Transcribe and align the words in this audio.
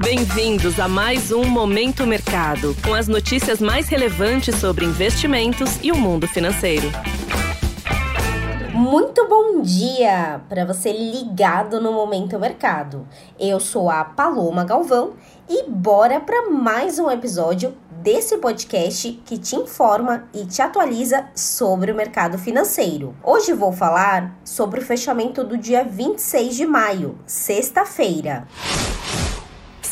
Bem-vindos 0.00 0.80
a 0.80 0.88
mais 0.88 1.30
um 1.30 1.44
Momento 1.44 2.04
Mercado, 2.04 2.76
com 2.84 2.92
as 2.92 3.06
notícias 3.06 3.60
mais 3.60 3.88
relevantes 3.88 4.56
sobre 4.56 4.84
investimentos 4.84 5.78
e 5.84 5.92
o 5.92 5.96
mundo 5.96 6.26
financeiro. 6.26 6.90
Muito 8.72 9.28
bom 9.28 9.62
dia 9.62 10.40
para 10.48 10.64
você 10.64 10.92
ligado 10.92 11.80
no 11.80 11.92
Momento 11.92 12.38
Mercado. 12.40 13.06
Eu 13.38 13.60
sou 13.60 13.88
a 13.88 14.04
Paloma 14.04 14.64
Galvão 14.64 15.12
e 15.48 15.70
bora 15.70 16.20
para 16.20 16.50
mais 16.50 16.98
um 16.98 17.08
episódio 17.08 17.76
desse 18.02 18.36
podcast 18.38 19.12
que 19.24 19.38
te 19.38 19.54
informa 19.54 20.24
e 20.34 20.44
te 20.44 20.60
atualiza 20.60 21.26
sobre 21.36 21.92
o 21.92 21.94
mercado 21.94 22.36
financeiro. 22.36 23.14
Hoje 23.22 23.52
vou 23.52 23.72
falar 23.72 24.36
sobre 24.44 24.80
o 24.80 24.84
fechamento 24.84 25.44
do 25.44 25.56
dia 25.56 25.84
26 25.84 26.56
de 26.56 26.66
maio, 26.66 27.16
sexta-feira. 27.24 28.46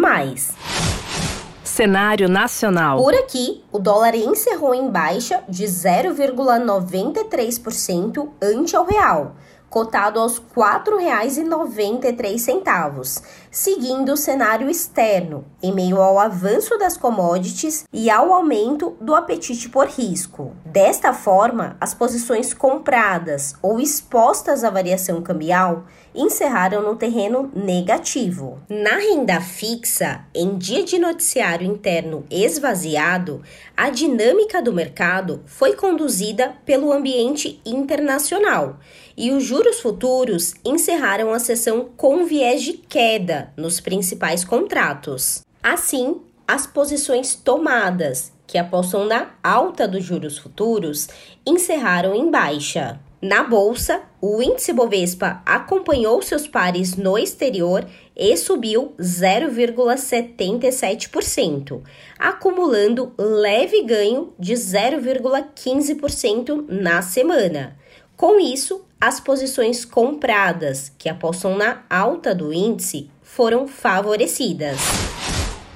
cenário 1.76 2.26
nacional. 2.26 2.96
Por 2.96 3.14
aqui, 3.14 3.62
o 3.70 3.78
dólar 3.78 4.14
encerrou 4.14 4.74
em 4.74 4.90
baixa 4.90 5.42
de 5.46 5.66
0,93% 5.66 8.30
ante 8.40 8.74
ao 8.74 8.86
real, 8.86 9.36
cotado 9.68 10.18
aos 10.18 10.38
R$ 10.38 10.44
4,93, 10.56 13.22
seguindo 13.56 14.12
o 14.12 14.16
cenário 14.18 14.68
externo, 14.68 15.46
em 15.62 15.72
meio 15.72 15.96
ao 15.96 16.18
avanço 16.18 16.76
das 16.76 16.94
commodities 16.94 17.86
e 17.90 18.10
ao 18.10 18.30
aumento 18.30 18.98
do 19.00 19.14
apetite 19.14 19.70
por 19.70 19.86
risco. 19.86 20.54
Desta 20.66 21.14
forma, 21.14 21.74
as 21.80 21.94
posições 21.94 22.52
compradas 22.52 23.54
ou 23.62 23.80
expostas 23.80 24.62
à 24.62 24.68
variação 24.68 25.22
cambial 25.22 25.86
encerraram 26.14 26.82
no 26.82 26.96
terreno 26.96 27.50
negativo. 27.54 28.60
Na 28.68 28.98
renda 28.98 29.40
fixa, 29.40 30.26
em 30.34 30.58
dia 30.58 30.84
de 30.84 30.98
noticiário 30.98 31.66
interno 31.66 32.26
esvaziado, 32.30 33.42
a 33.74 33.88
dinâmica 33.88 34.60
do 34.60 34.72
mercado 34.72 35.42
foi 35.46 35.74
conduzida 35.74 36.54
pelo 36.66 36.92
ambiente 36.92 37.58
internacional 37.64 38.78
e 39.16 39.30
os 39.30 39.42
juros 39.42 39.80
futuros 39.80 40.52
encerraram 40.62 41.32
a 41.32 41.38
sessão 41.38 41.88
com 41.96 42.26
viés 42.26 42.60
de 42.60 42.74
queda 42.74 43.45
nos 43.56 43.80
principais 43.80 44.44
contratos. 44.44 45.42
Assim, 45.62 46.20
as 46.46 46.66
posições 46.66 47.34
tomadas, 47.34 48.32
que 48.46 48.56
apostam 48.56 49.04
na 49.04 49.32
alta 49.42 49.86
dos 49.88 50.04
juros 50.04 50.38
futuros, 50.38 51.08
encerraram 51.44 52.14
em 52.14 52.30
baixa. 52.30 53.00
Na 53.20 53.42
bolsa, 53.42 54.00
o 54.20 54.40
índice 54.42 54.72
Bovespa 54.72 55.42
acompanhou 55.44 56.22
seus 56.22 56.46
pares 56.46 56.94
no 56.96 57.18
exterior 57.18 57.84
e 58.14 58.36
subiu 58.36 58.94
0,77%, 59.00 61.82
acumulando 62.18 63.12
leve 63.18 63.82
ganho 63.82 64.32
de 64.38 64.54
0,15% 64.54 66.66
na 66.68 67.02
semana. 67.02 67.76
Com 68.16 68.38
isso, 68.38 68.84
as 69.00 69.18
posições 69.18 69.84
compradas, 69.84 70.92
que 70.96 71.08
apostam 71.08 71.56
na 71.56 71.82
alta 71.90 72.32
do 72.34 72.52
índice, 72.52 73.10
foram 73.26 73.66
favorecidas. 73.66 74.78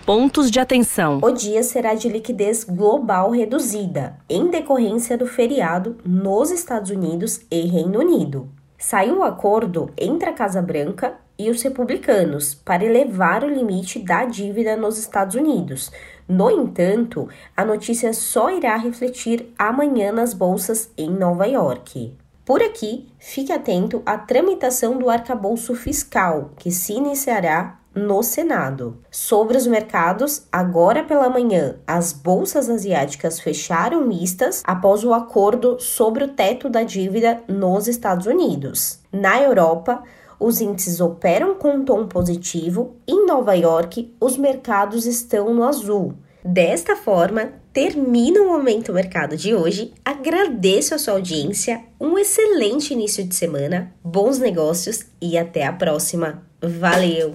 Pontos 0.07 0.51
de 0.51 0.59
atenção. 0.59 1.19
O 1.23 1.31
dia 1.31 1.63
será 1.63 1.95
de 1.95 2.09
liquidez 2.09 2.65
global 2.65 3.31
reduzida, 3.31 4.17
em 4.29 4.49
decorrência 4.49 5.19
do 5.19 5.27
feriado 5.27 5.99
nos 6.05 6.51
Estados 6.51 6.91
Unidos 6.91 7.41
e 7.51 7.67
Reino 7.67 7.99
Unido. 7.99 8.49
Saiu 8.79 9.19
um 9.19 9.23
acordo 9.23 9.91
entre 9.99 10.31
a 10.31 10.33
Casa 10.33 10.63
Branca 10.63 11.19
e 11.39 11.51
os 11.51 11.61
republicanos 11.61 12.55
para 12.55 12.85
elevar 12.85 13.45
o 13.45 13.49
limite 13.49 13.99
da 13.99 14.25
dívida 14.25 14.77
nos 14.77 14.97
Estados 14.97 15.35
Unidos. 15.35 15.91
No 16.27 16.51
entanto, 16.51 17.29
a 17.55 17.65
notícia 17.65 18.13
só 18.13 18.51
irá 18.51 18.77
refletir 18.77 19.53
amanhã 19.59 20.13
nas 20.13 20.33
bolsas 20.33 20.91
em 20.97 21.11
Nova 21.11 21.47
York. 21.47 22.17
Por 22.51 22.65
aqui, 22.65 23.07
fique 23.17 23.53
atento 23.53 24.03
à 24.05 24.19
tramitação 24.19 24.99
do 24.99 25.09
arcabouço 25.09 25.73
fiscal, 25.73 26.51
que 26.57 26.73
se 26.73 26.95
iniciará 26.95 27.79
no 27.95 28.25
Senado. 28.25 28.99
Sobre 29.09 29.57
os 29.57 29.69
mercados, 29.69 30.49
agora 30.51 31.05
pela 31.05 31.29
manhã, 31.29 31.77
as 31.87 32.13
bolsas 32.13 32.69
asiáticas 32.69 33.39
fecharam 33.39 34.05
mistas 34.05 34.63
após 34.65 35.05
o 35.05 35.15
acordo 35.15 35.79
sobre 35.79 36.25
o 36.25 36.29
teto 36.35 36.69
da 36.69 36.83
dívida 36.83 37.41
nos 37.47 37.87
Estados 37.87 38.27
Unidos. 38.27 38.99
Na 39.13 39.41
Europa, 39.41 40.03
os 40.41 40.61
índices 40.61 41.01
operam 41.01 41.55
com 41.55 41.71
um 41.77 41.85
tom 41.85 42.09
positivo. 42.09 42.97
Em 43.07 43.27
Nova 43.27 43.55
York, 43.55 44.13
os 44.21 44.37
mercados 44.37 45.07
estão 45.07 45.55
no 45.55 45.63
azul. 45.63 46.15
Desta 46.45 46.97
forma, 46.97 47.53
termina 47.73 48.41
o 48.41 48.49
Momento 48.49 48.93
Mercado 48.93 49.37
de 49.37 49.55
hoje. 49.55 49.93
Agradeço 50.05 50.95
a 50.95 50.99
sua 50.99 51.15
audiência, 51.15 51.83
um 52.01 52.19
excelente 52.19 52.95
início 52.95 53.23
de 53.25 53.35
semana, 53.35 53.93
bons 54.03 54.39
negócios 54.39 55.05
e 55.21 55.37
até 55.37 55.67
a 55.67 55.73
próxima. 55.73 56.43
Valeu! 56.63 57.33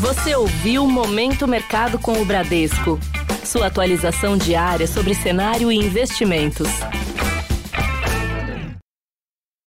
Você 0.00 0.34
ouviu 0.34 0.86
Momento 0.86 1.46
Mercado 1.46 1.98
com 1.98 2.20
o 2.20 2.24
Bradesco. 2.24 2.98
Sua 3.44 3.66
atualização 3.66 4.36
diária 4.36 4.86
sobre 4.86 5.14
cenário 5.14 5.70
e 5.70 5.76
investimentos. 5.76 6.68